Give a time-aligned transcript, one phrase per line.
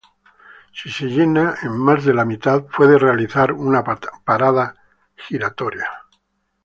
[0.73, 4.75] Si se llena en más de la mitad, puede realizar una patada
[5.15, 5.91] giratoria.